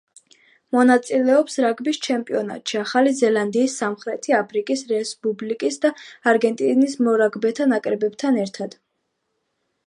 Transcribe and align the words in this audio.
მონაწილეობს 0.75 1.57
რაგბის 1.65 1.99
ჩემპიონატში 2.07 2.79
ახალი 2.83 3.11
ზელანდიის 3.19 3.75
სამხრეთი 3.81 4.35
აფრიკის 4.39 4.81
რესპუბლიკის 4.93 5.79
და 5.85 5.93
არგენტინის 6.33 6.97
მორაგბეთა 7.11 7.69
ნაკრებებთან 7.77 8.41
ერთად. 8.47 8.77